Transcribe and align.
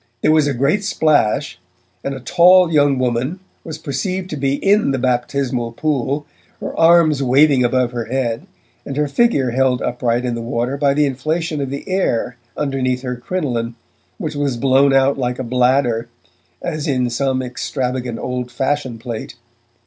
There 0.23 0.31
was 0.31 0.47
a 0.47 0.55
great 0.55 0.83
splash, 0.83 1.59
and 2.03 2.15
a 2.15 2.19
tall 2.19 2.73
young 2.73 2.97
woman 2.97 3.39
was 3.63 3.77
perceived 3.77 4.31
to 4.31 4.35
be 4.35 4.55
in 4.55 4.89
the 4.89 4.97
baptismal 4.97 5.73
pool, 5.73 6.25
her 6.59 6.75
arms 6.75 7.21
waving 7.21 7.63
above 7.63 7.91
her 7.91 8.05
head, 8.05 8.47
and 8.83 8.97
her 8.97 9.07
figure 9.07 9.51
held 9.51 9.79
upright 9.83 10.25
in 10.25 10.33
the 10.33 10.41
water 10.41 10.75
by 10.75 10.95
the 10.95 11.05
inflation 11.05 11.61
of 11.61 11.69
the 11.69 11.87
air 11.87 12.35
underneath 12.57 13.03
her 13.03 13.15
crinoline 13.15 13.75
which 14.17 14.33
was 14.35 14.57
blown 14.57 14.91
out 14.91 15.19
like 15.19 15.37
a 15.37 15.43
bladder, 15.43 16.09
as 16.63 16.87
in 16.87 17.11
some 17.11 17.43
extravagant 17.43 18.17
old 18.17 18.51
fashion 18.51 18.97
plate. 18.97 19.35